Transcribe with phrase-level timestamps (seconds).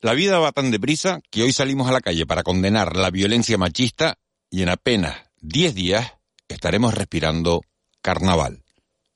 [0.00, 3.58] La vida va tan deprisa que hoy salimos a la calle para condenar la violencia
[3.58, 4.16] machista
[4.48, 6.12] y en apenas 10 días
[6.46, 7.62] estaremos respirando
[8.00, 8.62] carnaval.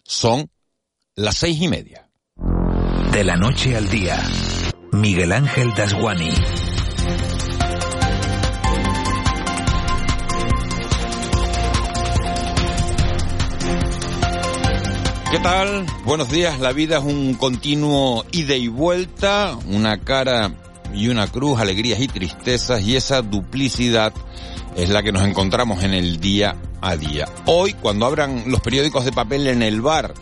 [0.03, 0.51] Son
[1.15, 2.09] las seis y media.
[3.13, 4.21] De la noche al día,
[4.91, 6.33] Miguel Ángel Dasguani.
[15.31, 15.87] ¿Qué tal?
[16.05, 16.59] Buenos días.
[16.59, 20.62] La vida es un continuo ida y vuelta, una cara
[20.95, 24.13] y una cruz, alegrías y tristezas, y esa duplicidad
[24.77, 27.27] es la que nos encontramos en el día a día.
[27.47, 30.15] Hoy, cuando abran los periódicos de papel en el bar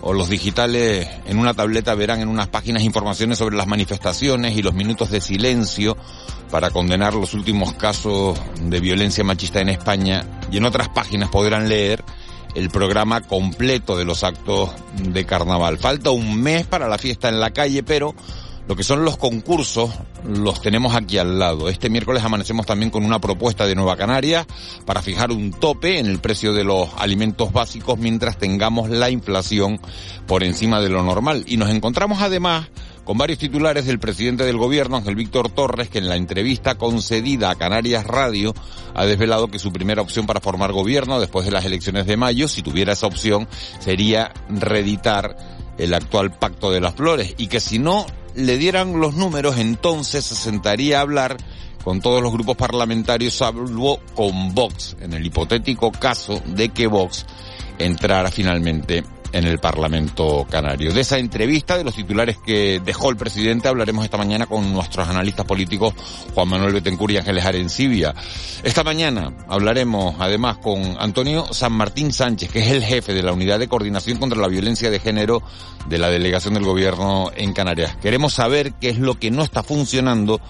[0.00, 4.62] o los digitales en una tableta, verán en unas páginas informaciones sobre las manifestaciones y
[4.62, 5.96] los minutos de silencio
[6.50, 11.68] para condenar los últimos casos de violencia machista en España y en otras páginas podrán
[11.68, 12.04] leer
[12.54, 15.78] el programa completo de los actos de carnaval.
[15.78, 18.14] Falta un mes para la fiesta en la calle, pero
[18.68, 19.90] lo que son los concursos
[20.24, 21.68] los tenemos aquí al lado.
[21.68, 24.46] Este miércoles amanecemos también con una propuesta de Nueva Canaria
[24.86, 29.80] para fijar un tope en el precio de los alimentos básicos mientras tengamos la inflación
[30.26, 31.44] por encima de lo normal.
[31.46, 32.70] Y nos encontramos además
[33.04, 37.50] con varios titulares del presidente del gobierno, Ángel Víctor Torres, que en la entrevista concedida
[37.50, 38.54] a Canarias Radio
[38.94, 42.46] ha desvelado que su primera opción para formar gobierno después de las elecciones de mayo,
[42.46, 43.48] si tuviera esa opción,
[43.80, 45.36] sería reeditar
[45.78, 50.24] el actual Pacto de las Flores y que si no le dieran los números, entonces
[50.24, 51.36] se sentaría a hablar
[51.84, 57.26] con todos los grupos parlamentarios, salvo con Vox, en el hipotético caso de que Vox
[57.78, 60.92] entrara finalmente en el Parlamento Canario.
[60.92, 65.08] De esa entrevista, de los titulares que dejó el presidente, hablaremos esta mañana con nuestros
[65.08, 65.94] analistas políticos
[66.34, 68.14] Juan Manuel Betencur y Ángeles Arencibia.
[68.62, 73.32] Esta mañana hablaremos además con Antonio San Martín Sánchez, que es el jefe de la
[73.32, 75.42] Unidad de Coordinación contra la Violencia de Género
[75.88, 77.96] de la Delegación del Gobierno en Canarias.
[77.96, 80.40] Queremos saber qué es lo que no está funcionando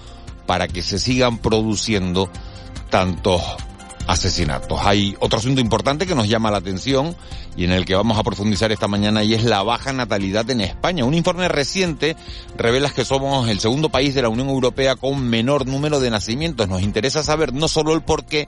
[0.45, 2.29] para que se sigan produciendo
[2.89, 3.41] tantos
[4.07, 4.79] asesinatos.
[4.83, 7.15] Hay otro asunto importante que nos llama la atención
[7.55, 10.61] y en el que vamos a profundizar esta mañana y es la baja natalidad en
[10.61, 11.05] España.
[11.05, 12.15] Un informe reciente
[12.57, 16.67] revela que somos el segundo país de la Unión Europea con menor número de nacimientos.
[16.67, 18.47] Nos interesa saber no solo el por qué,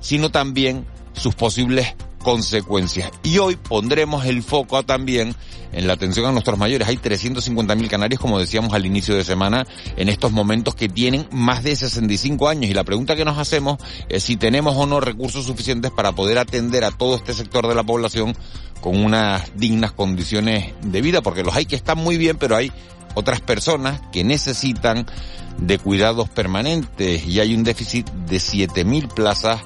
[0.00, 3.10] sino también sus posibles consecuencias.
[3.22, 5.34] Y hoy pondremos el foco también
[5.72, 6.88] en la atención a nuestros mayores.
[6.88, 9.66] Hay 350.000 canarios, como decíamos al inicio de semana,
[9.96, 12.70] en estos momentos que tienen más de 65 años.
[12.70, 13.78] Y la pregunta que nos hacemos
[14.08, 17.74] es si tenemos o no recursos suficientes para poder atender a todo este sector de
[17.74, 18.34] la población
[18.80, 22.72] con unas dignas condiciones de vida, porque los hay que están muy bien, pero hay
[23.14, 25.06] otras personas que necesitan
[25.58, 29.60] de cuidados permanentes y hay un déficit de 7.000 plazas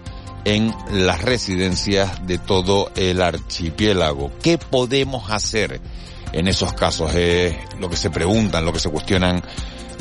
[0.45, 4.33] en las residencias de todo el archipiélago.
[4.43, 5.81] ¿Qué podemos hacer
[6.33, 7.15] en esos casos?
[7.15, 9.43] Es lo que se preguntan, lo que se cuestionan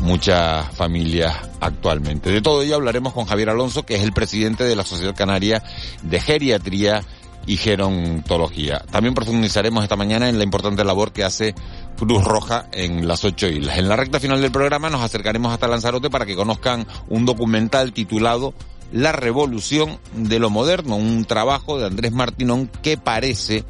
[0.02, 2.32] muchas familias actualmente.
[2.32, 5.64] De todo ello hablaremos con Javier Alonso, que es el presidente de la Sociedad Canaria
[6.04, 7.04] de Geriatría
[7.46, 8.84] y Gerontología.
[8.92, 11.56] También profundizaremos esta mañana en la importante labor que hace
[11.98, 13.78] Cruz Roja en las ocho islas.
[13.78, 17.92] En la recta final del programa nos acercaremos hasta Lanzarote para que conozcan un documental
[17.92, 18.54] titulado
[18.92, 23.64] la revolución de lo moderno, un trabajo de Andrés Martinón que parece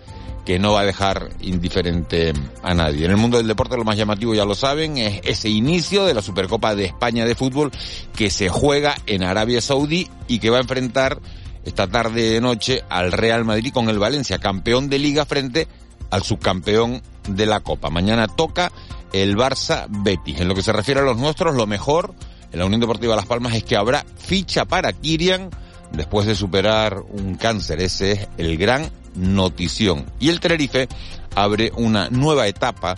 [0.46, 3.06] que no va a dejar indiferente a nadie.
[3.06, 6.14] En el mundo del deporte lo más llamativo, ya lo saben, es ese inicio de
[6.14, 7.72] la Supercopa de España de fútbol
[8.16, 11.20] que se juega en Arabia Saudí y que va a enfrentar
[11.66, 15.68] esta tarde de noche al Real Madrid con el Valencia, campeón de liga frente
[16.10, 17.90] al subcampeón de la Copa.
[17.90, 18.72] Mañana toca
[19.14, 20.40] el Barça Betis.
[20.40, 22.16] En lo que se refiere a los nuestros, lo mejor
[22.52, 25.50] en la Unión Deportiva Las Palmas es que habrá ficha para Kirian
[25.92, 27.82] después de superar un cáncer.
[27.82, 30.06] Ese es el gran notición.
[30.20, 30.88] Y el Tenerife
[31.36, 32.96] abre una nueva etapa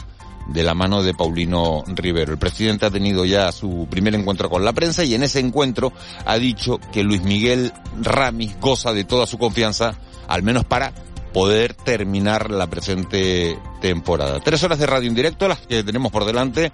[0.48, 2.33] de la mano de Paulino Rivero.
[2.33, 5.94] El presidente ha tenido ya su primer encuentro con la prensa y en ese encuentro
[6.25, 7.71] ha dicho que Luis Miguel
[8.01, 9.94] Ramis goza de toda su confianza,
[10.27, 10.94] al menos para
[11.33, 14.39] poder terminar la presente temporada.
[14.39, 16.71] Tres horas de radio en directo, las que tenemos por delante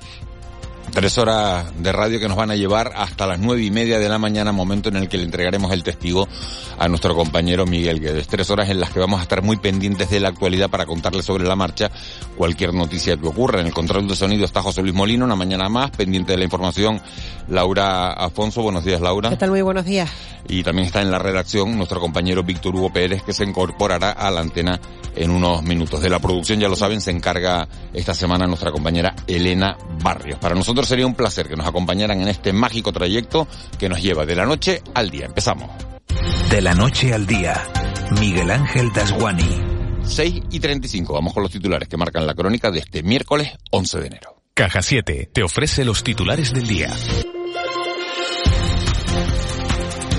[0.92, 4.10] Tres horas de radio que nos van a llevar hasta las nueve y media de
[4.10, 6.28] la mañana, momento en el que le entregaremos el testigo
[6.80, 8.28] a nuestro compañero Miguel Guedes.
[8.28, 11.22] Tres horas en las que vamos a estar muy pendientes de la actualidad para contarle
[11.22, 11.92] sobre la marcha
[12.36, 13.62] cualquier noticia que ocurra.
[13.62, 16.46] En el control de sonido está José Luis Molino, una mañana más, pendiente de la
[16.46, 17.00] información
[17.48, 18.64] Laura Afonso.
[18.64, 19.30] Buenos días, Laura.
[19.30, 19.52] ¿Qué tal?
[19.52, 20.10] Muy buenos días.
[20.50, 24.32] Y también está en la redacción nuestro compañero Víctor Hugo Pérez, que se incorporará a
[24.32, 24.80] la antena
[25.16, 26.02] en unos minutos.
[26.02, 30.40] De la producción, ya lo saben, se encarga esta semana nuestra compañera Elena Barrios.
[30.40, 33.48] Para nosotros sería un placer que nos acompañaran en este mágico trayecto
[33.80, 35.26] que nos lleva de la noche al día.
[35.26, 35.70] Empezamos.
[36.50, 37.64] De la noche al día,
[38.20, 39.62] Miguel Ángel Dasguani.
[40.04, 41.14] 6 y 35.
[41.14, 44.42] Vamos con los titulares que marcan la crónica de este miércoles 11 de enero.
[44.54, 46.90] Caja 7 te ofrece los titulares del día.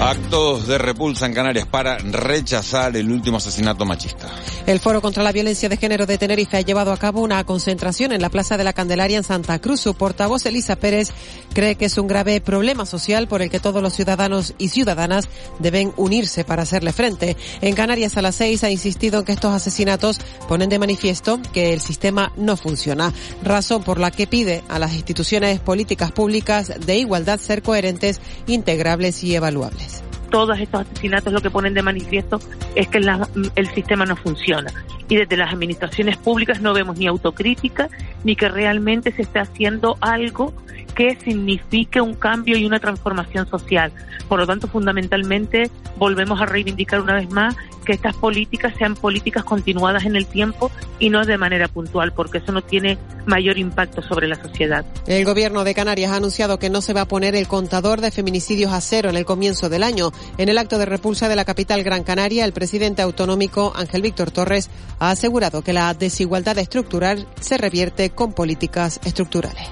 [0.00, 4.28] Actos de repulsa en Canarias para rechazar el último asesinato machista.
[4.64, 8.12] El Foro contra la Violencia de Género de Tenerife ha llevado a cabo una concentración
[8.12, 9.80] en la Plaza de la Candelaria en Santa Cruz.
[9.80, 11.10] Su portavoz, Elisa Pérez,
[11.52, 15.28] cree que es un grave problema social por el que todos los ciudadanos y ciudadanas
[15.58, 17.36] deben unirse para hacerle frente.
[17.60, 21.72] En Canarias a las seis ha insistido en que estos asesinatos ponen de manifiesto que
[21.72, 23.12] el sistema no funciona,
[23.42, 29.24] razón por la que pide a las instituciones políticas públicas de igualdad ser coherentes, integrables
[29.24, 30.17] y evaluables guys.
[30.30, 32.40] Todos estos asesinatos lo que ponen de manifiesto
[32.74, 34.72] es que el sistema no funciona.
[35.08, 37.88] Y desde las administraciones públicas no vemos ni autocrítica
[38.24, 40.52] ni que realmente se esté haciendo algo
[40.94, 43.92] que signifique un cambio y una transformación social.
[44.28, 47.56] Por lo tanto, fundamentalmente, volvemos a reivindicar una vez más
[47.88, 52.38] que estas políticas sean políticas continuadas en el tiempo y no de manera puntual, porque
[52.38, 54.84] eso no tiene mayor impacto sobre la sociedad.
[55.06, 58.10] El gobierno de Canarias ha anunciado que no se va a poner el contador de
[58.10, 60.12] feminicidios a cero en el comienzo del año.
[60.36, 64.30] En el acto de repulsa de la capital Gran Canaria, el presidente autonómico Ángel Víctor
[64.30, 69.66] Torres ha asegurado que la desigualdad estructural se revierte con políticas estructurales.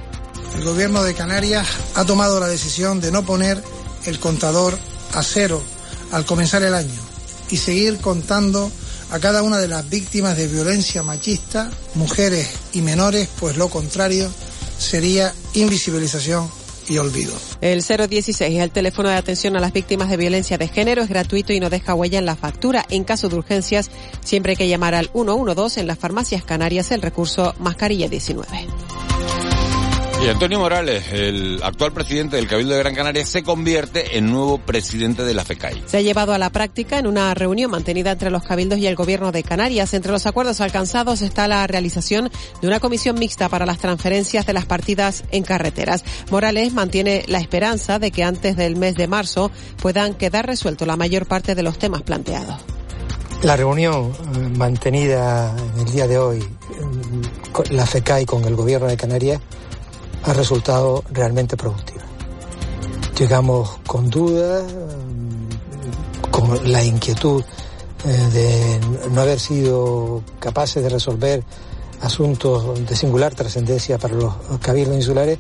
[0.57, 3.63] El gobierno de Canarias ha tomado la decisión de no poner
[4.07, 4.79] el contador
[5.15, 5.63] a cero
[6.13, 7.01] al comenzar el año
[7.51, 8.71] y seguir contando
[9.11, 14.31] a cada una de las víctimas de violencia machista, mujeres y menores, pues lo contrario
[14.79, 16.49] sería invisibilización
[16.89, 17.35] y olvido.
[17.61, 21.09] El 016 es el teléfono de atención a las víctimas de violencia de género, es
[21.09, 22.85] gratuito y no deja huella en la factura.
[22.91, 23.91] En caso de urgencias,
[24.25, 28.47] siempre hay que llamar al 112 en las farmacias canarias el recurso mascarilla 19.
[30.23, 34.59] Y Antonio Morales, el actual presidente del Cabildo de Gran Canaria, se convierte en nuevo
[34.59, 35.85] presidente de la FECAI.
[35.87, 38.97] Se ha llevado a la práctica en una reunión mantenida entre los cabildos y el
[38.97, 39.93] gobierno de Canarias.
[39.95, 42.31] Entre los acuerdos alcanzados está la realización
[42.61, 46.03] de una comisión mixta para las transferencias de las partidas en carreteras.
[46.31, 50.97] Morales mantiene la esperanza de que antes del mes de marzo puedan quedar resueltos la
[50.97, 52.57] mayor parte de los temas planteados.
[53.43, 56.43] La reunión eh, mantenida en el día de hoy,
[57.71, 59.41] la FECAI con el gobierno de Canarias,
[60.27, 62.03] ha resultado realmente productiva.
[63.19, 67.43] Llegamos con dudas, mm, con la inquietud
[68.05, 71.43] eh, de no haber sido capaces de resolver
[72.03, 75.39] asuntos de singular trascendencia para los cabildos insulares,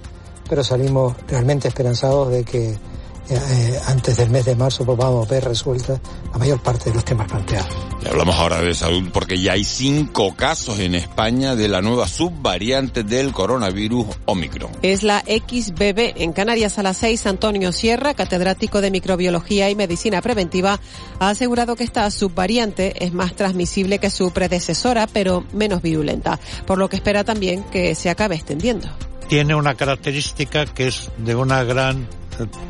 [0.48, 2.78] pero salimos realmente esperanzados de que
[3.28, 6.00] eh, antes del mes de marzo podamos ver resueltas
[6.32, 7.68] la mayor parte de los temas planteados.
[8.02, 12.06] Y hablamos ahora de salud porque ya hay cinco casos en España de la nueva
[12.06, 14.70] subvariante del coronavirus Omicron.
[14.82, 16.14] Es la XBB.
[16.16, 20.80] En Canarias a las seis, Antonio Sierra, catedrático de microbiología y medicina preventiva,
[21.18, 26.78] ha asegurado que esta subvariante es más transmisible que su predecesora, pero menos virulenta, por
[26.78, 28.88] lo que espera también que se acabe extendiendo.
[29.28, 32.06] Tiene una característica que es de una gran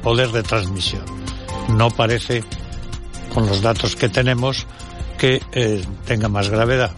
[0.03, 1.05] poder de transmisión.
[1.69, 2.45] No parece,
[3.35, 4.67] con los datos que tenemos,
[5.19, 6.93] que eh, tenga más gravedad.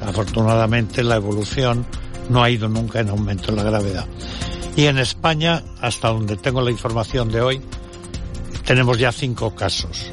[0.00, 1.86] Afortunadamente la evolución
[2.28, 4.06] no ha ido nunca en aumento en la gravedad.
[4.76, 7.60] Y en España, hasta donde tengo la información de hoy,
[8.64, 10.10] tenemos ya cinco casos.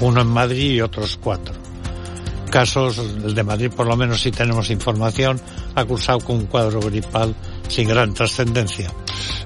[0.00, 1.54] Uno en Madrid y otros cuatro.
[2.50, 5.40] Casos, el de Madrid por lo menos si tenemos información,
[5.74, 7.34] ha cursado con un cuadro gripal
[7.68, 8.90] sin gran trascendencia.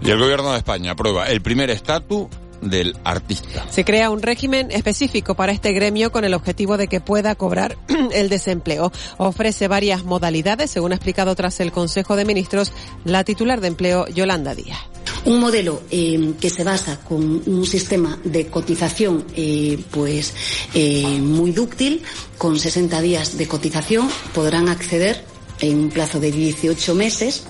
[0.03, 2.29] Y el gobierno de España aprueba el primer estatus
[2.65, 3.67] del artista.
[3.71, 7.77] Se crea un régimen específico para este gremio con el objetivo de que pueda cobrar
[8.13, 8.91] el desempleo.
[9.19, 12.73] Ofrece varias modalidades, según ha explicado tras el Consejo de Ministros
[13.05, 14.79] la titular de empleo Yolanda Díaz.
[15.27, 20.35] Un modelo eh, que se basa con un sistema de cotización eh, pues
[20.75, 22.03] eh, muy dúctil,
[22.37, 25.25] con 60 días de cotización podrán acceder
[25.61, 27.45] en un plazo de 18 meses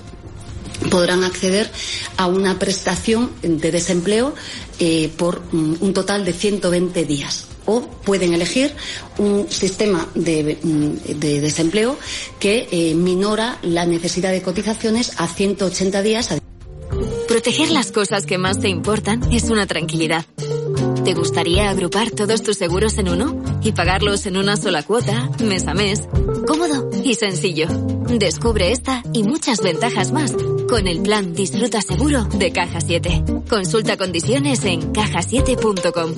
[0.89, 1.69] podrán acceder
[2.17, 4.33] a una prestación de desempleo
[4.79, 8.73] eh, por mm, un total de 120 días o pueden elegir
[9.17, 11.97] un sistema de, mm, desempleo
[12.39, 16.29] que eh, minora la necesidad de cotizaciones a 180 días
[17.27, 20.25] Proteger las cosas que más te importan es una tranquilidad.
[21.03, 25.67] ¿Te gustaría agrupar todos tus seguros en uno y pagarlos en una sola cuota, mes
[25.67, 26.03] a mes?
[26.47, 27.67] Cómodo y sencillo.
[28.07, 30.33] Descubre esta y muchas ventajas más
[30.67, 33.23] con el plan Disfruta Seguro de Caja 7.
[33.49, 36.15] Consulta condiciones en cajasiete.com.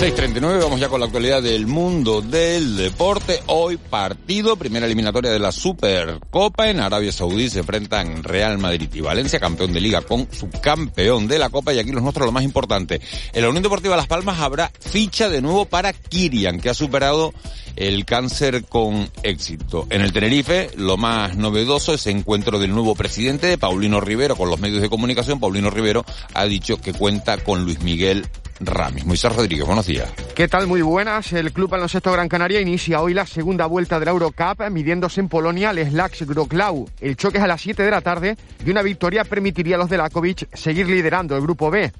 [0.00, 3.42] 6.39, vamos ya con la actualidad del mundo del deporte.
[3.48, 7.50] Hoy partido, primera eliminatoria de la Supercopa en Arabia Saudí.
[7.50, 11.74] Se enfrentan Real Madrid y Valencia, campeón de liga con su campeón de la Copa.
[11.74, 12.98] Y aquí los nuestros lo más importante.
[13.34, 17.34] En la Unión Deportiva Las Palmas habrá ficha de nuevo para Kirian, que ha superado
[17.76, 19.86] el cáncer con éxito.
[19.90, 24.34] En el Tenerife, lo más novedoso es el encuentro del nuevo presidente de Paulino Rivero
[24.34, 25.40] con los medios de comunicación.
[25.40, 28.26] Paulino Rivero ha dicho que cuenta con Luis Miguel
[28.60, 29.06] Ramis.
[29.06, 30.12] Moisés Rodríguez, buenos días.
[30.34, 30.66] ¿Qué tal?
[30.66, 31.32] Muy buenas.
[31.32, 35.28] El club baloncesto Gran Canaria inicia hoy la segunda vuelta de la Eurocup midiéndose en
[35.28, 36.88] Polonia al Slax Groklau.
[37.00, 39.90] El choque es a las 7 de la tarde y una victoria permitiría a los
[39.90, 41.90] de Lakovic seguir liderando el grupo B.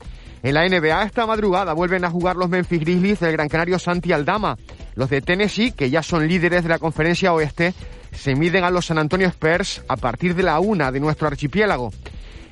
[0.42, 4.12] En la NBA esta madrugada vuelven a jugar los Memphis Grizzlies del Gran Canario Santi
[4.12, 4.56] Aldama.
[4.94, 7.74] Los de Tennessee, que ya son líderes de la conferencia oeste,
[8.12, 11.90] se miden a los San Antonio Spurs a partir de la una de nuestro archipiélago.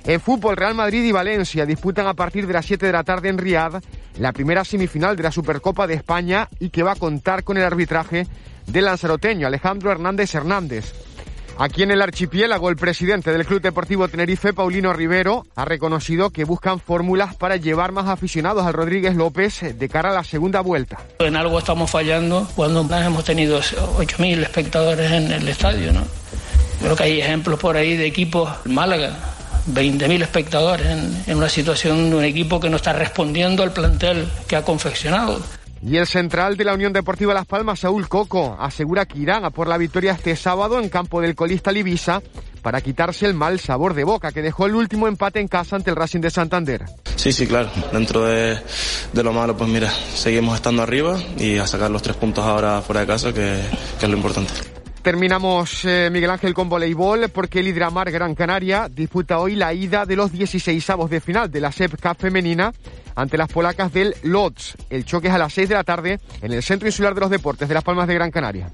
[0.04, 3.28] En fútbol, Real Madrid y Valencia disputan a partir de las 7 de la tarde
[3.28, 3.82] en Riad
[4.18, 7.64] la primera semifinal de la Supercopa de España y que va a contar con el
[7.64, 8.26] arbitraje
[8.66, 10.92] del lanzaroteño Alejandro Hernández Hernández.
[11.60, 16.44] Aquí en el archipiélago, el presidente del Club Deportivo Tenerife, Paulino Rivero, ha reconocido que
[16.44, 20.98] buscan fórmulas para llevar más aficionados al Rodríguez López de cara a la segunda vuelta.
[21.18, 25.90] En algo estamos fallando cuando hemos tenido 8.000 espectadores en el estadio.
[26.80, 29.18] Creo que hay ejemplos por ahí de equipos, Málaga,
[29.66, 34.28] 20.000 espectadores en, en, una situación de un equipo que no está respondiendo al plantel
[34.46, 35.40] que ha confeccionado.
[35.80, 39.50] Y el central de la Unión Deportiva Las Palmas, Saúl Coco, asegura que irán a
[39.50, 42.20] por la victoria este sábado en campo del colista Libisa
[42.62, 45.90] para quitarse el mal sabor de boca que dejó el último empate en casa ante
[45.90, 46.84] el Racing de Santander.
[47.14, 47.70] Sí, sí, claro.
[47.92, 48.58] Dentro de,
[49.12, 52.82] de lo malo, pues mira, seguimos estando arriba y a sacar los tres puntos ahora
[52.82, 53.60] fuera de casa, que,
[53.98, 54.52] que es lo importante.
[55.08, 60.04] Terminamos, eh, Miguel Ángel, con voleibol, porque el Hidramar Gran Canaria disputa hoy la ida
[60.04, 62.74] de los 16avos de final de la SEP Cup femenina
[63.14, 64.74] ante las polacas del Lodz.
[64.90, 67.30] El choque es a las 6 de la tarde en el Centro Insular de los
[67.30, 68.70] Deportes de Las Palmas de Gran Canaria.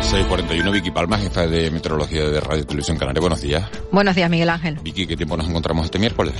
[0.00, 3.20] 641 Vicky Palma, jefa de meteorología de Radio Televisión Canaria.
[3.20, 3.68] Buenos días.
[3.92, 4.78] Buenos días, Miguel Ángel.
[4.82, 6.32] Vicky, ¿qué tiempo nos encontramos este miércoles?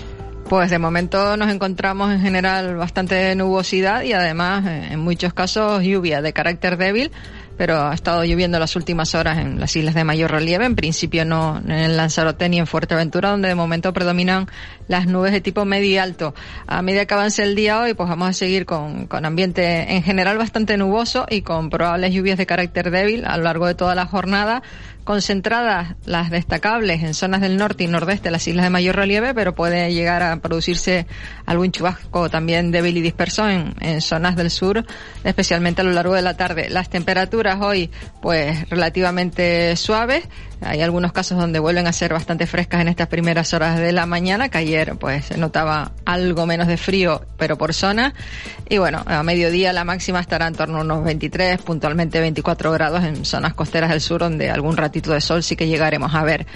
[0.49, 6.21] Pues de momento nos encontramos en general bastante nubosidad y además en muchos casos lluvia
[6.21, 7.11] de carácter débil,
[7.57, 11.25] pero ha estado lloviendo las últimas horas en las islas de mayor relieve, en principio
[11.25, 14.47] no en Lanzarote ni en Fuerteventura, donde de momento predominan
[14.87, 16.35] las nubes de tipo medio y alto.
[16.67, 20.03] A medida que avance el día hoy, pues vamos a seguir con, con ambiente en
[20.03, 23.95] general bastante nuboso y con probables lluvias de carácter débil a lo largo de toda
[23.95, 24.63] la jornada
[25.05, 29.35] concentradas las destacables en zonas del norte y nordeste de las islas de mayor relieve,
[29.35, 31.07] pero puede llegar a producirse
[31.47, 34.85] algún chubasco también débil y disperso en, en, zonas del sur,
[35.23, 36.69] especialmente a lo largo de la tarde.
[36.71, 37.91] Las temperaturas hoy,
[38.23, 40.25] pues relativamente suaves.
[40.65, 44.07] Hay algunos casos donde vuelven a ser bastante frescas en estas primeras horas de la
[44.07, 48.15] mañana, que ayer pues se notaba algo menos de frío, pero por zona.
[48.69, 53.05] Y bueno, a mediodía la máxima estará en torno a unos 23, puntualmente 24 grados
[53.05, 56.47] en zonas costeras del sur, donde algún ratito de sol sí que llegaremos a ver.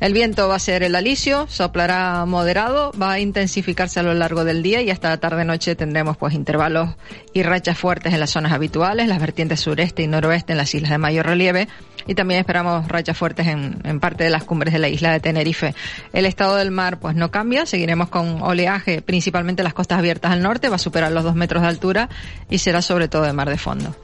[0.00, 4.44] El viento va a ser el alisio, soplará moderado, va a intensificarse a lo largo
[4.44, 6.90] del día y hasta tarde-noche tendremos pues intervalos
[7.32, 10.90] y rachas fuertes en las zonas habituales, las vertientes sureste y noroeste en las islas
[10.90, 11.68] de mayor relieve
[12.06, 15.20] y también esperamos rachas fuertes en, en, parte de las cumbres de la isla de
[15.20, 15.74] Tenerife.
[16.12, 20.42] El estado del mar pues no cambia, seguiremos con oleaje principalmente las costas abiertas al
[20.42, 22.08] norte, va a superar los dos metros de altura
[22.50, 23.94] y será sobre todo de mar de fondo.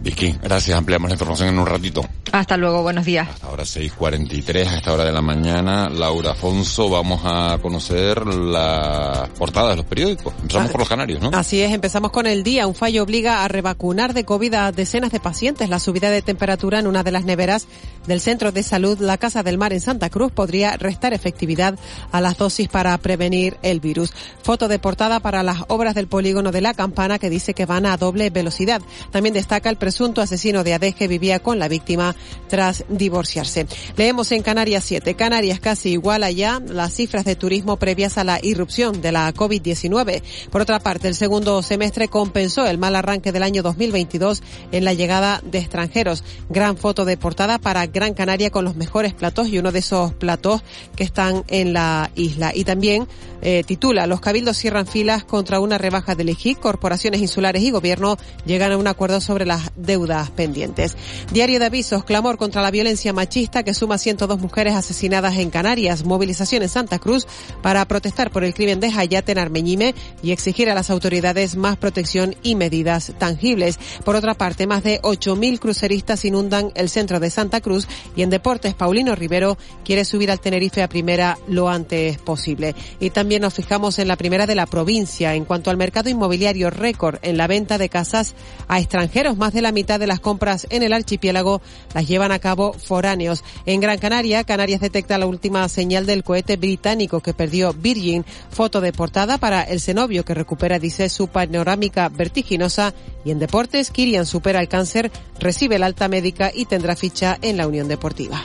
[0.00, 0.78] Vicky, gracias.
[0.78, 2.04] Ampliamos la información en un ratito.
[2.32, 3.28] Hasta luego, buenos días.
[3.28, 5.88] Hasta ahora 6.43, a esta hora de la mañana.
[5.88, 10.34] Laura Afonso, vamos a conocer las portadas de los periódicos.
[10.42, 11.30] Empezamos ah, por los canarios, ¿no?
[11.32, 12.66] Así es, empezamos con el día.
[12.66, 15.68] Un fallo obliga a revacunar de COVID a decenas de pacientes.
[15.68, 17.66] La subida de temperatura en una de las neveras
[18.06, 21.78] del Centro de Salud La Casa del Mar en Santa Cruz podría restar efectividad
[22.12, 24.12] a las dosis para prevenir el virus.
[24.42, 27.86] Foto de portada para las obras del polígono de la campana que dice que van
[27.86, 28.82] a doble velocidad.
[29.10, 32.14] También destaca el presunto asesino de Ade que vivía con la víctima
[32.48, 33.66] tras divorciarse.
[33.96, 35.14] Leemos en Canarias 7.
[35.14, 40.22] Canarias casi igual allá las cifras de turismo previas a la irrupción de la COVID-19.
[40.50, 44.42] Por otra parte, el segundo semestre compensó el mal arranque del año 2022
[44.72, 46.22] en la llegada de extranjeros.
[46.50, 50.12] Gran foto de portada para Gran Canaria con los mejores platos y uno de esos
[50.12, 50.62] platos
[50.96, 52.52] que están en la isla.
[52.54, 53.08] Y también
[53.40, 56.58] eh, titula Los cabildos cierran filas contra una rebaja del IGIC.
[56.58, 60.96] Corporaciones insulares y gobierno llegan a un acuerdo sobre las deudas pendientes.
[61.32, 66.04] Diario de avisos, clamor contra la violencia machista que suma 102 mujeres asesinadas en Canarias,
[66.04, 67.26] movilización en Santa Cruz
[67.62, 71.76] para protestar por el crimen de Hayat en Armeñime y exigir a las autoridades más
[71.76, 73.78] protección y medidas tangibles.
[74.04, 78.30] Por otra parte, más de 8.000 cruceristas inundan el centro de Santa Cruz y en
[78.30, 82.74] deportes, Paulino Rivero quiere subir al Tenerife a primera lo antes posible.
[83.00, 85.34] Y también nos fijamos en la primera de la provincia.
[85.34, 88.34] En cuanto al mercado inmobiliario récord en la venta de casas
[88.66, 91.60] a extranjeros, más de la mitad de las compras en el archipiélago
[91.94, 93.44] las llevan a cabo foráneos.
[93.66, 98.24] En Gran Canaria, Canarias detecta la última señal del cohete británico que perdió Virgin.
[98.50, 102.94] Foto de portada para el cenobio que recupera, dice, su panorámica vertiginosa.
[103.24, 107.56] Y en deportes, Kirian supera el cáncer, recibe la alta médica y tendrá ficha en
[107.56, 108.42] la Unión Deportiva.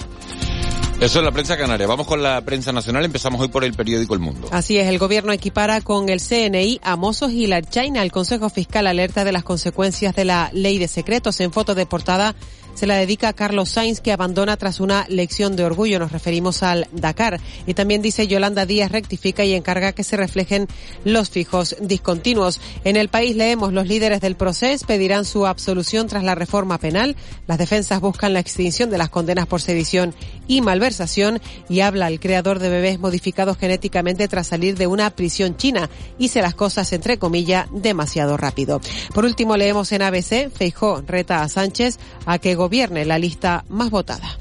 [1.03, 1.85] Eso es la prensa canaria.
[1.85, 3.03] Vamos con la prensa nacional.
[3.03, 4.47] Empezamos hoy por el periódico El Mundo.
[4.51, 8.01] Así es, el gobierno equipara con el CNI a Mossos y la China.
[8.01, 11.41] El Consejo Fiscal alerta de las consecuencias de la ley de secretos.
[11.41, 12.35] En foto de portada
[12.73, 15.99] se la dedica a Carlos Sainz, que abandona tras una lección de orgullo.
[15.99, 17.39] Nos referimos al Dakar.
[17.67, 20.67] Y también dice Yolanda Díaz rectifica y encarga que se reflejen
[21.03, 22.59] los fijos discontinuos.
[22.83, 27.15] En el país leemos los líderes del proceso pedirán su absolución tras la reforma penal.
[27.47, 30.15] Las defensas buscan la extinción de las condenas por sedición
[30.47, 35.57] y malversación y habla el creador de bebés modificados genéticamente tras salir de una prisión
[35.57, 35.89] china.
[36.17, 38.81] Hice las cosas entre comillas demasiado rápido.
[39.13, 43.89] Por último leemos en ABC, Feijó reta a Sánchez a que gobierne la lista más
[43.89, 44.37] votada.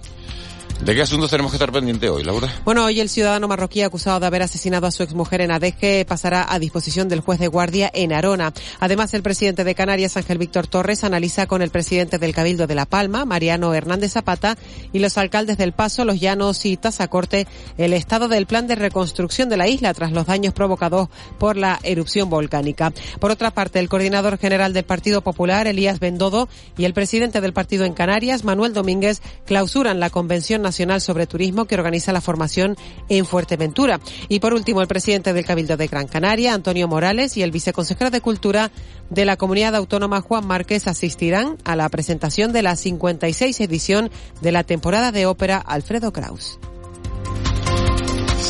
[0.85, 2.53] ¿De qué asuntos tenemos que estar pendiente hoy, Laura?
[2.65, 6.53] Bueno, hoy el ciudadano marroquí acusado de haber asesinado a su exmujer en Adeje pasará
[6.53, 8.53] a disposición del juez de guardia en Arona.
[8.81, 12.75] Además, el presidente de Canarias, Ángel Víctor Torres, analiza con el presidente del Cabildo de
[12.75, 14.59] La Palma, Mariano Hernández Zapata,
[14.93, 17.47] y los alcaldes del Paso, Los Llanos y Tazacorte,
[17.79, 21.79] el estado del plan de reconstrucción de la isla tras los daños provocados por la
[21.85, 22.93] erupción volcánica.
[23.21, 27.53] Por otra parte, el coordinador general del Partido Popular, Elías Bendodo, y el presidente del
[27.53, 32.23] partido en Canarias, Manuel Domínguez, clausuran la Convención Nacional Nacional sobre Turismo que organiza la
[32.23, 32.77] formación
[33.11, 34.01] en Fuerteventura.
[34.29, 38.11] Y por último, el presidente del Cabildo de Gran Canaria, Antonio Morales, y el viceconsejero
[38.11, 38.71] de Cultura
[39.11, 44.11] de la Comunidad Autónoma, Juan Márquez, asistirán a la presentación de la 56 edición
[44.41, 46.59] de la temporada de ópera Alfredo Kraus.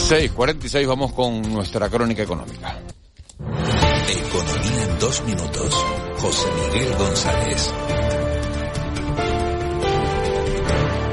[0.09, 2.79] 6.46, vamos con nuestra crónica económica.
[4.09, 5.85] Economía en dos minutos.
[6.19, 7.73] José Miguel González.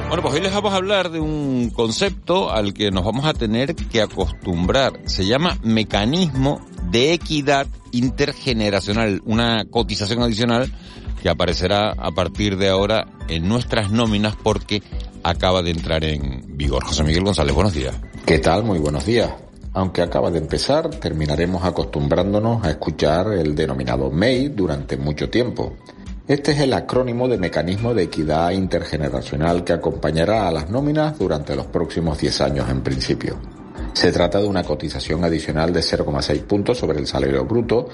[0.09, 3.33] Bueno, pues hoy les vamos a hablar de un concepto al que nos vamos a
[3.35, 5.01] tener que acostumbrar.
[5.05, 10.73] Se llama mecanismo de equidad intergeneracional, una cotización adicional
[11.21, 14.81] que aparecerá a partir de ahora en nuestras nóminas porque
[15.21, 16.85] acaba de entrar en vigor.
[16.85, 17.95] José Miguel González, buenos días.
[18.25, 18.63] ¿Qué tal?
[18.63, 19.31] Muy buenos días.
[19.73, 25.75] Aunque acaba de empezar, terminaremos acostumbrándonos a escuchar el denominado MEI durante mucho tiempo.
[26.29, 31.55] Este es el acrónimo de Mecanismo de Equidad Intergeneracional que acompañará a las nóminas durante
[31.55, 33.35] los próximos 10 años en principio.
[33.93, 37.87] Se trata de una cotización adicional de 0,6 puntos sobre el salario bruto,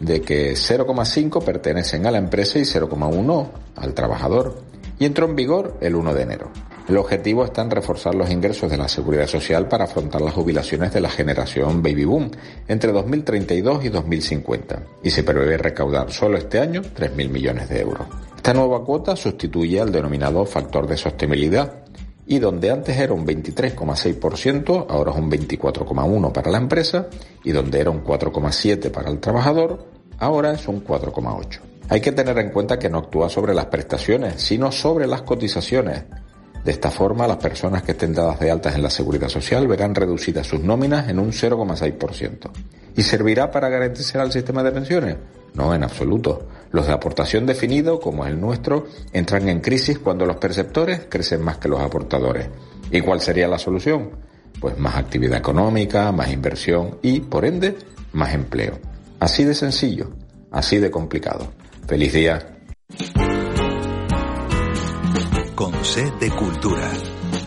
[0.00, 4.56] de que 0,5 pertenecen a la empresa y 0,1 al trabajador,
[4.98, 6.50] y entró en vigor el 1 de enero.
[6.88, 10.92] El objetivo está en reforzar los ingresos de la seguridad social para afrontar las jubilaciones
[10.92, 12.30] de la generación baby boom
[12.66, 18.06] entre 2032 y 2050 y se prevé recaudar solo este año 3.000 millones de euros.
[18.36, 21.84] Esta nueva cuota sustituye al denominado factor de sostenibilidad
[22.26, 27.06] y donde antes era un 23,6%, ahora es un 24,1% para la empresa
[27.44, 29.86] y donde era un 4,7% para el trabajador,
[30.18, 31.60] ahora es un 4,8%.
[31.88, 36.04] Hay que tener en cuenta que no actúa sobre las prestaciones, sino sobre las cotizaciones,
[36.64, 39.94] de esta forma, las personas que estén dadas de altas en la seguridad social verán
[39.94, 42.50] reducidas sus nóminas en un 0,6%.
[42.96, 45.16] ¿Y servirá para garantizar el sistema de pensiones?
[45.54, 46.46] No, en absoluto.
[46.70, 51.58] Los de aportación definido, como el nuestro, entran en crisis cuando los perceptores crecen más
[51.58, 52.48] que los aportadores.
[52.90, 54.10] ¿Y cuál sería la solución?
[54.60, 57.76] Pues más actividad económica, más inversión y, por ende,
[58.12, 58.78] más empleo.
[59.18, 60.10] Así de sencillo,
[60.50, 61.52] así de complicado.
[61.86, 62.46] Feliz día.
[65.54, 66.90] Con C de Cultura.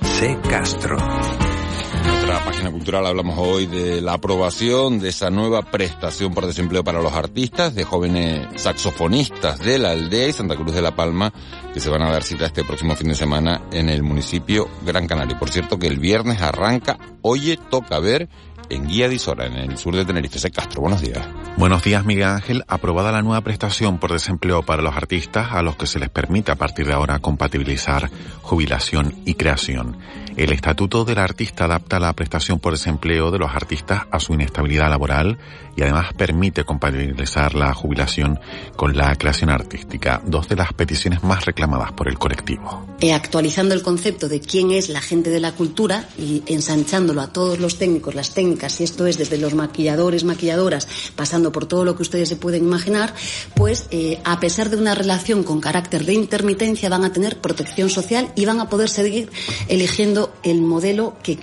[0.01, 0.97] C Castro.
[0.97, 6.83] En nuestra página cultural hablamos hoy de la aprobación de esa nueva prestación por desempleo
[6.83, 11.33] para los artistas, de jóvenes saxofonistas de la aldea y Santa Cruz de la Palma,
[11.73, 15.07] que se van a dar cita este próximo fin de semana en el municipio Gran
[15.07, 15.39] Canario.
[15.39, 18.29] Por cierto que el viernes arranca Oye, toca ver
[18.69, 20.39] en Guía de Isora, en el sur de Tenerife.
[20.39, 21.25] Se Castro, buenos días.
[21.57, 22.63] Buenos días, Miguel Ángel.
[22.67, 26.51] Aprobada la nueva prestación por desempleo para los artistas a los que se les permite
[26.51, 28.09] a partir de ahora compatibilizar
[28.41, 29.97] jubilación y creación.
[30.37, 34.89] El Estatuto del Artista adapta la prestación por desempleo de los artistas a su inestabilidad
[34.89, 35.37] laboral
[35.77, 38.39] y además permite compatibilizar la jubilación
[38.75, 42.85] con la creación artística, dos de las peticiones más reclamadas por el colectivo.
[42.99, 47.31] Eh, actualizando el concepto de quién es la gente de la cultura y ensanchándolo a
[47.31, 51.85] todos los técnicos, las técnicas, y esto es desde los maquilladores, maquilladoras, pasando por todo
[51.85, 53.13] lo que ustedes se pueden imaginar,
[53.55, 57.89] pues eh, a pesar de una relación con carácter de intermitencia van a tener protección
[57.89, 59.29] social y van a poder seguir
[59.67, 61.37] eligiendo el modelo que,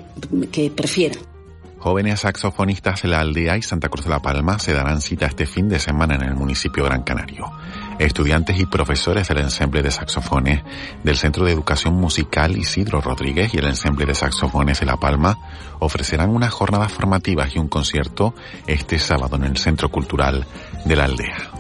[0.51, 1.18] que prefieran.
[1.79, 5.46] Jóvenes saxofonistas de la aldea y Santa Cruz de la Palma se darán cita este
[5.46, 7.51] fin de semana en el municipio Gran Canario.
[7.98, 10.62] Estudiantes y profesores del ensemble de saxofones
[11.02, 15.38] del Centro de Educación Musical Isidro Rodríguez y el ensemble de saxofones de La Palma
[15.78, 18.35] ofrecerán unas jornadas formativas y un concierto
[18.66, 20.46] este sábado en el Centro Cultural
[20.85, 21.50] de la aldea.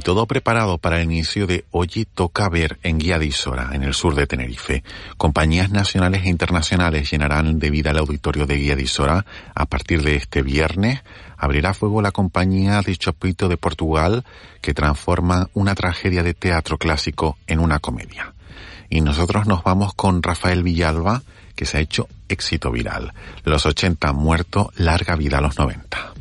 [0.00, 3.94] Todo preparado para el inicio de Oye Toca Ver en Guía de Isora, en el
[3.94, 4.82] sur de Tenerife.
[5.16, 10.02] Compañías nacionales e internacionales llenarán de vida el auditorio de Guía de Isora a partir
[10.02, 11.00] de este viernes.
[11.36, 14.24] Abrirá fuego la compañía de Chopito de Portugal
[14.60, 18.34] que transforma una tragedia de teatro clásico en una comedia.
[18.88, 21.22] Y nosotros nos vamos con Rafael Villalba,
[21.54, 23.12] que se ha hecho éxito viral.
[23.44, 26.19] Los 80 han muerto, larga vida a los 90.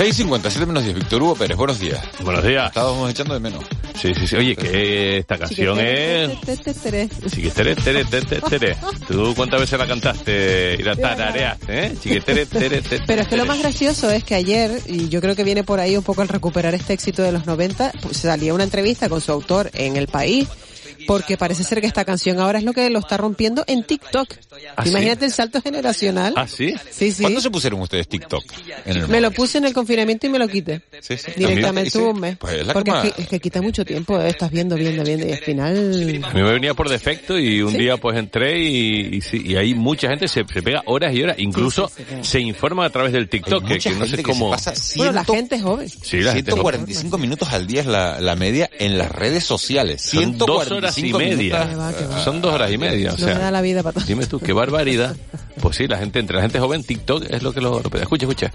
[0.00, 2.00] 6.57 menos 10, Víctor Hugo Pérez, buenos días.
[2.24, 2.68] Buenos días.
[2.68, 3.62] Estábamos echando de menos.
[4.00, 4.34] Sí, sí, sí.
[4.34, 6.40] Oye, que esta canción es...
[7.30, 8.76] Chiquitere, tere, tere, tere.
[9.06, 11.96] ¿Tú cuántas veces la cantaste y la tarareaste, eh?
[12.00, 13.04] Chiquitere, tere, tere.
[13.06, 15.80] Pero es que lo más gracioso es que ayer, y yo creo que viene por
[15.80, 19.20] ahí un poco al recuperar este éxito de los 90, pues salía una entrevista con
[19.20, 20.48] su autor en El País,
[21.10, 24.28] porque parece ser que esta canción ahora es lo que lo está rompiendo en TikTok.
[24.76, 26.34] ¿Ah, Imagínate el salto generacional.
[26.36, 26.72] ¿Ah, sí?
[26.88, 27.22] Sí, sí.
[27.22, 28.44] ¿Cuándo se pusieron ustedes TikTok?
[28.86, 30.82] En el Me lo puse en el confinamiento y me lo quité.
[31.00, 31.32] Sí, sí.
[31.34, 32.36] Directamente hubo un mes.
[32.36, 34.76] Pues es la Porque que es que, es que quita mucho tiempo, eh, estás viendo,
[34.76, 36.20] viendo, viendo y al final...
[36.22, 39.56] A mí me venía por defecto y un día pues entré y, y, sí, y
[39.56, 41.40] ahí mucha gente se, se pega horas y horas.
[41.40, 42.30] Incluso Sí, sí, sí, sí.
[42.30, 44.52] se informa a través del TikTok, que, que no sé cómo...
[44.52, 45.88] pasa Bueno, la gente es joven.
[45.88, 50.02] Sí, la gente 145 minutos al día es la, la media en las redes sociales.
[50.02, 51.64] Son dos horas y 145 media.
[51.66, 52.22] minutos.
[52.24, 53.12] Son dos horas y media.
[53.12, 54.06] O No me da sea, la vida para tanto.
[54.08, 55.16] dime tú, qué barbaridad.
[55.60, 57.80] Pues sí, la gente, entre la gente joven, TikTok es lo que lo...
[57.80, 58.50] lo- Escucha, escucha.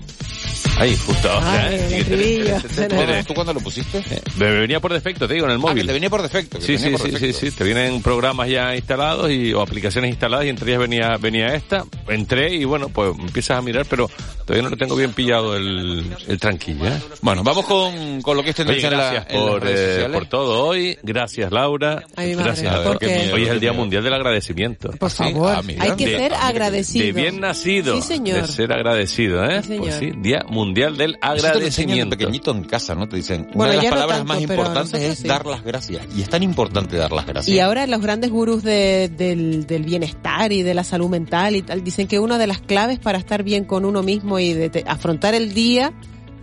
[0.78, 2.06] Ahí, justo ahora, Ay, ¿eh?
[2.10, 3.26] el.
[3.26, 4.04] ¿Tú cuándo lo pusiste?
[4.38, 5.78] Me venía por defecto, te digo, en el móvil.
[5.78, 6.60] Ah, que te venía por defecto.
[6.60, 7.40] Sí, sí, por sí, sí, defecto.
[7.40, 11.56] sí, te vienen programas ya instalados y, o aplicaciones instaladas y entre ellas venía, venía
[11.56, 11.86] esta.
[12.10, 14.10] Entré y bueno, pues empiezas a mirar, pero
[14.44, 16.88] todavía no le tengo bien pillado el, el tranquillo.
[16.88, 17.02] ¿eh?
[17.22, 20.10] Bueno, vamos con, con lo que es tendencia en la- gracias en las por, eh,
[20.12, 20.98] por todo hoy.
[21.04, 22.04] Gracias, Laura.
[22.18, 22.80] Ay, mi madre, gracias.
[22.80, 23.32] ¿por qué?
[23.34, 24.92] Hoy es el Día Mundial del Agradecimiento.
[24.92, 27.06] Por favor, Ah, hay que ser de- agradecido.
[27.06, 27.96] De bien nacido.
[27.96, 28.42] Sí, señor.
[28.42, 29.62] De ser agradecido, ¿eh?
[29.62, 29.84] Sí, señor.
[29.84, 32.18] Pues sí, Día Mundial del Eso te lo Agradecimiento.
[32.18, 33.08] pequeñito en casa, ¿no?
[33.08, 35.28] Te dicen, una de las no palabras tanto, más importantes es sí.
[35.28, 36.06] dar las gracias.
[36.16, 37.56] Y es tan importante dar las gracias.
[37.56, 41.62] Y ahora los grandes gurús de- del, del bienestar y de la salud mental y
[41.62, 44.70] tal dicen que una de las claves para estar bien con uno mismo y de
[44.70, 45.94] te- afrontar el día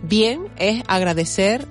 [0.03, 1.67] bien es agradecer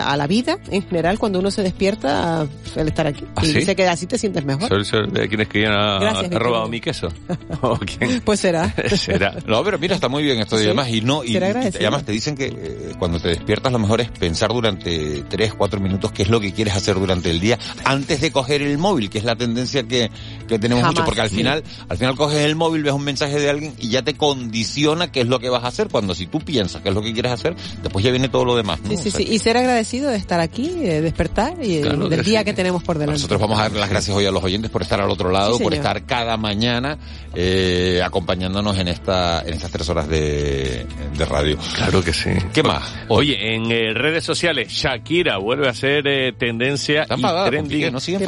[0.00, 3.24] a la vida en general cuando uno se despierta el estar aquí.
[3.36, 3.58] ¿Ah, y sí?
[3.60, 4.68] dice que así te sientes mejor.
[4.68, 6.42] ¿Soy, soy de quienes que ha, Gracias, ha Víctor.
[6.42, 7.08] robado mi queso?
[7.62, 8.20] ¿O quién?
[8.24, 8.72] Pues será.
[8.96, 9.34] Será.
[9.46, 10.98] No, pero mira, está muy bien esto y Sí.
[10.98, 14.10] Y no, y, y además te dicen que eh, cuando te despiertas lo mejor es
[14.10, 18.20] pensar durante 3, 4 minutos qué es lo que quieres hacer durante el día antes
[18.20, 20.10] de coger el móvil, que es la tendencia que,
[20.46, 21.36] que tenemos Jamás, mucho, porque al sí.
[21.36, 25.10] final, al final coges el móvil, ves un mensaje de alguien y ya te condiciona
[25.12, 25.88] qué es lo que vas a hacer.
[25.88, 28.56] Cuando si tú piensas qué es lo que quieres hacer, después ya viene todo lo
[28.56, 28.80] demás.
[28.82, 28.90] ¿no?
[28.90, 29.26] Sí, sí, O sea sí.
[29.34, 29.38] Y
[29.68, 32.44] agradecido de estar aquí, de despertar y Claro del día sí.
[32.44, 33.18] que tenemos por delante.
[33.18, 35.56] Nosotros vamos a dar las gracias hoy a los oyentes por estar al otro lado,
[35.56, 36.98] Sí, por estar cada mañana
[37.34, 41.58] eh, acompañándonos en esta en estas tres horas de, de radio.
[41.76, 42.30] Claro que sí.
[42.52, 42.82] ¿Qué más?
[43.08, 47.92] Oye, en eh, redes sociales, Shakira vuelve a ser eh, tendencia y enfadada trending.
[47.92, 48.00] ¿no?
[48.00, 48.18] Sigue.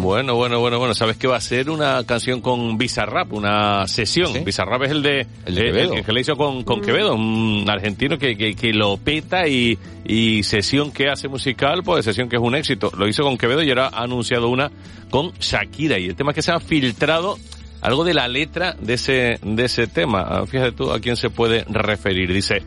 [0.00, 0.94] Bueno, bueno, bueno, bueno.
[0.94, 4.32] Sabes que va a ser una canción con Bizarrap, una sesión.
[4.32, 4.40] ¿Sí?
[4.40, 7.66] Bizarrap es el de, El de eh, que, que le hizo con, con Quevedo, un
[7.68, 12.36] argentino que, que, que lo peta y, y sesión que hace musical, pues sesión que
[12.36, 12.90] es un éxito.
[12.96, 14.70] Lo hizo con Quevedo y ahora ha anunciado una
[15.10, 15.98] con Shakira.
[15.98, 17.36] Y el tema es que se ha filtrado
[17.80, 20.22] algo de la letra de ese, de ese tema.
[20.22, 22.32] Ah, Fíjate tú a quién se puede referir.
[22.32, 22.62] Dice,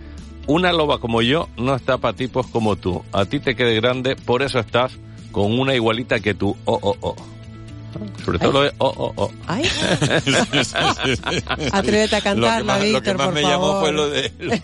[0.48, 3.04] una loba como yo no está para tipos como tú.
[3.12, 4.98] A ti te quede grande, por eso estás
[5.32, 6.56] con una igualita que tú.
[6.66, 7.16] Oh, oh, oh.
[8.24, 9.32] Sobre todo lo de oh, oh, oh.
[9.48, 9.64] Ay.
[11.72, 13.82] Atrévete a cantarla, Lo que más, lo que Víctor, más por me llamó favor.
[13.82, 14.32] fue lo de...
[14.40, 14.62] lo de-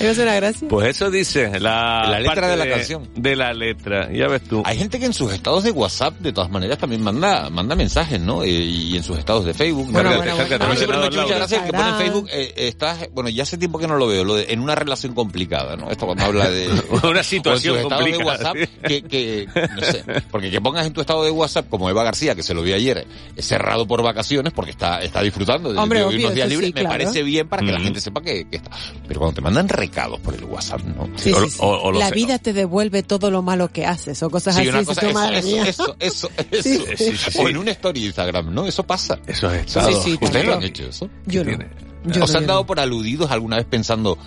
[0.10, 0.68] ¿Es una gracia?
[0.68, 3.08] Pues eso dice la, La letra de la canción.
[3.14, 4.62] De la letra, ya ves tú.
[4.64, 8.20] Hay gente que en sus estados de WhatsApp, de todas maneras, también manda manda mensajes,
[8.20, 8.42] ¿no?
[8.42, 9.90] Eh, y en sus estados de Facebook.
[9.90, 10.16] Bueno, ¿no?
[10.18, 11.96] bueno, Gente que bueno, también bueno, me ha hecho mucha bueno, gracia que pone en.
[11.96, 14.74] Facebook, eh, estás, bueno, ya hace tiempo que no lo veo, lo de, en una
[14.74, 15.90] relación complicada, ¿no?
[15.90, 16.68] Esto cuando habla de...
[17.02, 20.60] Una situación o en sus estados de complicada, WhatsApp, que, que, no sé, porque que
[20.60, 23.42] pongas en tu estado de WhatsApp, como Eva García, que se lo vi ayer, eh,
[23.42, 26.74] cerrado por vacaciones, porque está, está disfrutando de, Hombre, de obvio, unos días libres, sí,
[26.74, 26.90] me claro.
[26.98, 27.82] parece bien para que la Mm.
[27.84, 28.70] gente sepa que, que está.
[29.08, 31.08] Pero cuando te mandan recados por el WhatsApp, ¿no?
[31.16, 31.58] Sí, O- sí, sí.
[31.60, 32.14] o- o la sé.
[32.14, 34.68] vida te devuelve todo lo malo que haces o cosas Sí, así.
[34.68, 35.62] una cosa, eso, madre eso, mía.
[35.64, 36.62] eso, eso, eso.
[36.62, 37.38] Sí, sí, sí.
[37.40, 38.66] O en una story de Instagram, ¿no?
[38.66, 39.18] Eso pasa.
[39.26, 41.08] Eso es sí, ¿Ustedes lo han hecho eso?
[41.26, 41.48] Yo no.
[41.48, 41.68] tiene?
[42.04, 42.66] Yo ¿Os no, han dado no.
[42.66, 44.18] por aludidos alguna vez pensando,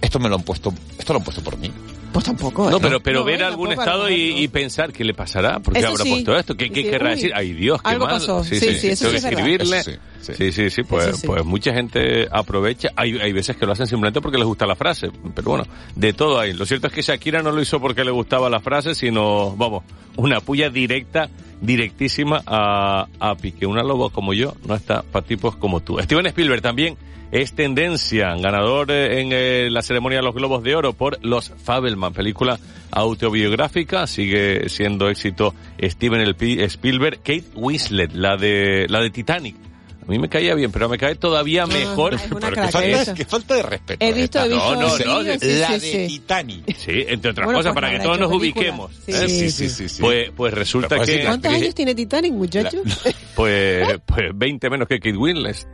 [0.00, 1.70] esto me lo han puesto, esto lo han puesto por mí?
[2.12, 2.70] Pues tampoco.
[2.70, 2.80] No, ¿eh?
[2.82, 6.04] pero, pero No, ver eh, algún estado y, pensar qué le pasará, porque Eso habrá
[6.04, 6.10] sí.
[6.10, 8.14] puesto esto, qué, qué Sí, querrá uy, decir, ay Dios, qué algo mal.
[8.14, 8.44] pasó.
[8.44, 9.30] Sí, sí, eso sí verdad.
[9.32, 9.78] escribirle.
[9.78, 10.32] Eso sí, sí.
[10.36, 11.26] Sí, sí, sí, pues, Eso sí.
[11.26, 12.90] pues mucha gente aprovecha.
[12.96, 15.64] Hay, hay veces que lo hacen simplemente porque les gusta la frase, pero bueno,
[15.96, 16.52] de todo hay.
[16.52, 19.82] Lo cierto es que Shakira no lo hizo porque le gustaba la frase, sino, vamos,
[20.16, 21.28] una puya directa,
[21.62, 23.64] directísima a, a Piqué.
[23.66, 25.98] Una loba como yo no está para tipos como tú.
[26.00, 26.96] Steven Spielberg también
[27.30, 31.48] es tendencia, ganador eh, en eh, la ceremonia de los Globos de Oro por Los
[31.64, 32.58] Fabelman, película
[32.90, 39.56] autobiográfica, sigue siendo éxito Steven el Pi- Spielberg, Kate Winslet, la de la de Titanic.
[40.02, 42.14] A mí me caía bien, pero me cae todavía mejor.
[42.14, 44.04] es una Pero qué crack, falta, qué falta de respeto.
[44.04, 44.74] He visto, he visto.
[44.74, 45.28] No, no, sí, no, sí,
[45.60, 46.06] la sí, de sí.
[46.08, 46.76] Titanic.
[46.76, 48.64] Sí, entre otras Bueno, cosas, pues para que todos nos película.
[48.64, 48.90] ubiquemos.
[49.06, 49.28] Sí, ¿eh?
[49.28, 50.02] Sí, sí, sí, sí.
[50.02, 52.82] Pues, pues resulta puede que, ¿Cuántos años tiene Titanic, muchacho?
[53.36, 55.66] pues, pues 20 menos que Kate Winslet.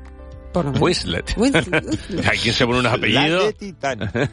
[0.52, 0.82] Por lo menos.
[0.86, 1.34] Winslet.
[1.36, 2.26] Winslet.
[2.30, 3.44] Hay quien se pone unos La apellidos.
[3.46, 4.10] de Titanic.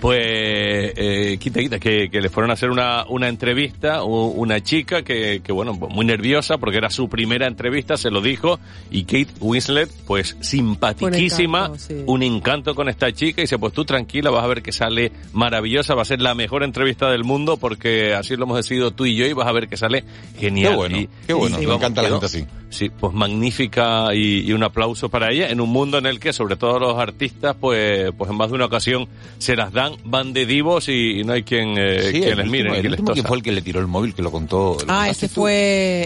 [0.00, 5.02] Pues, eh, quita, quita, que, que le fueron a hacer una, una entrevista, una chica
[5.02, 8.58] que, que, bueno, muy nerviosa porque era su primera entrevista, se lo dijo,
[8.90, 12.02] y Kate Winslet, pues, simpatiquísima, Un encanto, sí.
[12.06, 15.12] un encanto con esta chica, y dice, pues tú tranquila, vas a ver que sale
[15.32, 19.06] maravillosa, va a ser la mejor entrevista del mundo, porque así lo hemos decidido tú
[19.06, 20.02] y yo, y vas a ver que sale
[20.38, 20.70] genial.
[20.72, 22.44] Qué bueno, Y- qué bueno, me vamos, encanta la gente así.
[22.70, 26.32] Sí, pues magnífica y, y un aplauso para ella en un mundo en el que
[26.32, 30.32] sobre todo los artistas pues pues en más de una ocasión se las dan, van
[30.32, 32.62] de divos y, y no hay quien, eh, Sí, quien el les mire.
[32.70, 34.76] último, el les último que fue el que le tiró el móvil, que lo contó.
[34.86, 35.52] lo Ah, ese fue...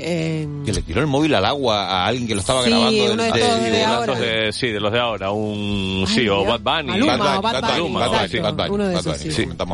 [0.02, 3.12] eh, Que le tiró el móvil al agua a alguien que lo estaba Sí, grabando.
[3.14, 4.06] uno de del- de del- ahora.
[4.06, 6.44] Los de- sí, de los de ahora, un Ay, sí, o.
[6.44, 7.00] Bad Bunny.
[7.00, 7.06] De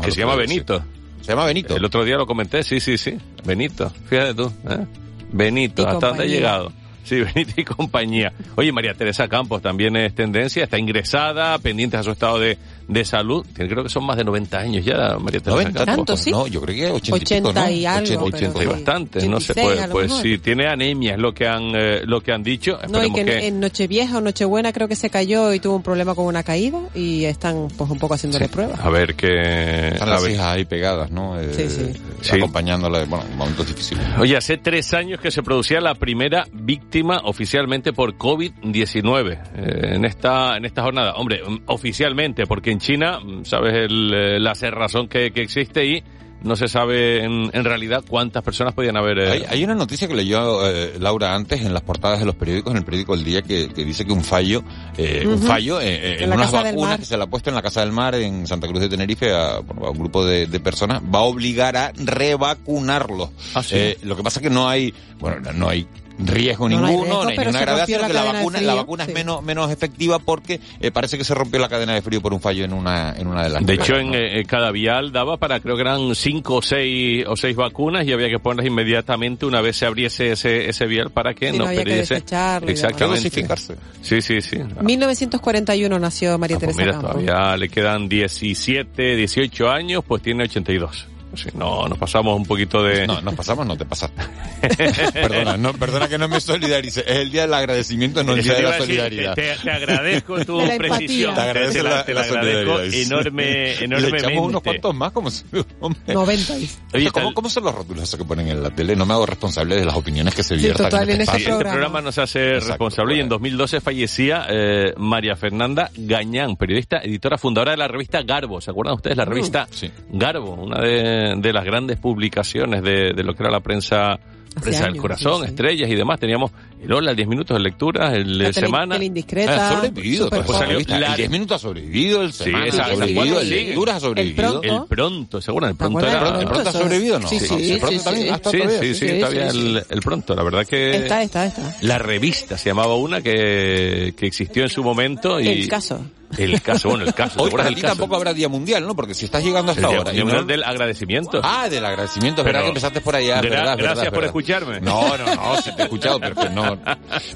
[0.03, 0.83] que se llama Benito.
[1.21, 1.75] Se llama Benito.
[1.77, 3.15] El otro día lo comenté, sí, sí, sí.
[3.45, 4.51] Benito, fíjate tú.
[4.69, 4.85] ¿eh?
[5.31, 6.71] Benito, ¿hasta dónde ha llegado?
[7.03, 8.33] Sí, Benito y compañía.
[8.55, 13.05] Oye, María Teresa Campos también es tendencia, está ingresada, pendiente a su estado de, de
[13.05, 13.45] salud.
[13.53, 15.95] Creo que son más de 90 años ya, María Teresa 90 Campos.
[16.05, 16.31] ¿Tanto, sí?
[16.31, 17.69] No, yo creo que 80 y, 80 pico, ¿no?
[17.71, 18.65] y algo, 80, pero 80 y sí.
[18.67, 22.21] bastante, no sé, 86 pues, pues si tiene anemia es lo que han, eh, lo
[22.21, 22.77] que han dicho.
[22.89, 25.75] No, y que, que, en- en Nochevieja o Nochebuena creo que se cayó y tuvo
[25.77, 28.79] un problema con una caída y están pues un poco haciéndole pruebas.
[28.79, 31.39] a ver que, Están las hijas ahí pegadas, ¿no?
[31.39, 31.91] Eh, Sí, sí.
[32.21, 32.35] Sí.
[32.37, 34.03] Acompañándola, bueno, en momentos difíciles.
[34.19, 40.05] Oye, hace tres años que se producía la primera víctima oficialmente por COVID-19 eh, en
[40.05, 41.13] esta en esta jornada.
[41.15, 45.85] Hombre, mm, oficialmente, porque en China, mm, sabes el, eh, la cerrazón que, que existe
[45.85, 46.03] y
[46.43, 49.17] no se sabe en, en realidad cuántas personas podían haber.
[49.19, 52.35] eh, Hay, hay una noticia que leyó eh, Laura antes en las portadas de los
[52.35, 54.61] periódicos, en el periódico El Día, que, que dice que un fallo,
[54.97, 57.61] eh, un fallo eh, eh, En unas vacunas que se le ha puesto en la
[57.61, 60.59] Casa del Mar en Santa Cruz de Tenerife a, bueno, a un grupo de, de
[60.59, 63.29] personas, va a obligar a revacunarlos.
[63.53, 63.75] Ah, sí.
[63.77, 65.87] Eh, lo que pasa es que no hay, bueno, no hay
[66.19, 69.11] riesgo No, ninguno, riesgo, pero ninguna gravedad, sino la que la vacuna, la vacuna sí.
[69.11, 72.33] es menos, menos efectiva porque eh, parece que se rompió la cadena de frío por
[72.33, 75.37] un fallo en una, en una de las De hecho, en eh, cada vial daba
[75.37, 79.45] para, creo que eran cinco o seis, o seis vacunas y había que ponerlas inmediatamente
[79.45, 82.15] una vez se abriese ese, ese vial para que Sí, no no perdiese.
[82.15, 83.05] Exactamente.
[83.05, 83.75] dosificarse.
[84.01, 84.57] Sí, sí, sí.
[84.81, 87.25] 1941 nació María Ah, pues Teresa mira, Campos.
[87.25, 91.07] todavía le quedan 17, 18 años, pues tiene 82.
[91.35, 93.07] Sí, no, nos pasamos un poquito de...
[93.07, 94.21] No, nos pasamos, no te pasaste.
[95.13, 97.01] perdona, no, perdona que no me solidarice.
[97.01, 99.35] Es el día del agradecimiento, no el día de la decir, solidaridad.
[99.35, 101.33] Te, te agradezco tu la precisión.
[101.35, 103.01] Te agradezco Te la, te la agradezco solidaridad.
[103.01, 103.43] enorme,
[103.79, 104.17] Le enormemente.
[104.27, 105.43] echamos unos cuantos más como si...
[105.79, 106.13] hombre.
[106.13, 106.53] 90.
[106.93, 108.95] Oye, ¿Cómo, tal- ¿Cómo son los rótulos esos que ponen en la tele?
[108.95, 111.37] No me hago responsable de las opiniones que se Sí, viertan total, en este Sí,
[111.37, 111.37] espacio.
[111.39, 111.73] este programa.
[111.73, 113.35] programa nos hace Exacto, responsable y en bueno.
[113.39, 118.61] 2012 fallecía eh, María Fernanda Gañán, periodista, editora, fundadora de la revista Garbo.
[118.61, 119.17] ¿Se acuerdan ustedes?
[119.17, 119.89] La revista sí.
[120.11, 124.19] Garbo, una de, de las grandes publicaciones de, de lo que era la prensa
[124.61, 126.19] Presa del Corazón, Estrellas y demás.
[126.19, 126.51] Teníamos
[126.83, 128.97] el Hola, el 10 minutos de lectura, el de semana.
[128.97, 129.69] El indiscreta.
[129.69, 130.29] Ha sobrevivido.
[130.29, 130.61] Pues.
[130.69, 133.53] El 10 minutos ha sobrevivido, el Sí, semana ha sobrevivido, el sí.
[133.55, 134.61] lecturas ha sobrevivido.
[134.61, 136.39] El pronto, seguro, el pronto era...
[136.39, 137.27] ¿El pronto ha sobrevivido no?
[137.27, 138.93] Sí, sí, el pronto sí, también sí.
[138.93, 140.35] Sí, todavía, sí, el, el pronto.
[140.35, 141.75] La verdad que Está, está, está.
[141.81, 145.99] la revista se llamaba una que, que existió en su momento y El caso.
[146.37, 147.37] El caso, bueno, el caso.
[147.37, 148.95] ¿te Hoy para ti tampoco habrá día mundial, ¿no?
[148.95, 150.11] Porque si estás llegando hasta ahora.
[150.11, 151.41] día no- mundial del agradecimiento.
[151.43, 154.11] Ah, del agradecimiento, es Pero- verdad que empezaste por allá, Gra- verdad, gracias verdad, por
[154.13, 154.25] verdad.
[154.27, 154.81] escucharme.
[154.81, 156.77] No, no, no, sí te he escuchado, pero no.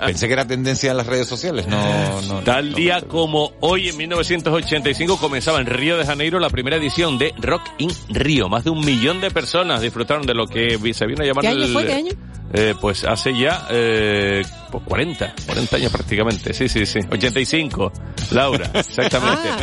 [0.05, 2.39] Pensé que era tendencia en las redes sociales, no, no.
[2.41, 7.33] Tal día como hoy en 1985 comenzaba en Río de Janeiro la primera edición de
[7.37, 8.49] Rock in Río.
[8.49, 11.47] Más de un millón de personas disfrutaron de lo que se vino a llamar ¿Qué
[11.49, 11.85] año el- fue?
[11.85, 12.11] ¿Qué año?
[12.53, 16.53] Eh, pues hace ya eh, pues 40, 40 años prácticamente.
[16.53, 16.99] Sí, sí, sí.
[17.09, 17.91] 85,
[18.31, 19.49] Laura, exactamente.
[19.49, 19.59] Ah.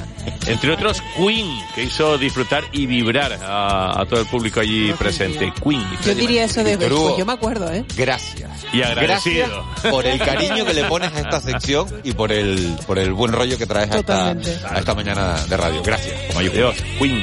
[0.47, 5.53] Entre otros, Queen, que hizo disfrutar y vibrar a, a todo el público allí presente.
[5.63, 5.85] Queen.
[6.05, 6.77] Yo diría eso de...
[6.77, 7.05] Hugo.
[7.09, 7.85] Pues yo me acuerdo, ¿eh?
[7.97, 8.51] Gracias.
[8.73, 9.47] Y agradecido.
[9.47, 13.13] Gracias por el cariño que le pones a esta sección y por el, por el
[13.15, 14.59] buen rollo que traes a esta, Totalmente.
[14.69, 15.83] a esta mañana de radio.
[15.83, 16.15] Gracias.
[16.53, 17.23] Dios, Queen.